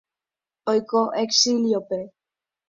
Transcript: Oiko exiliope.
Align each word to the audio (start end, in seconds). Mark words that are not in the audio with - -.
Oiko 0.73 1.01
exiliope. 1.25 2.01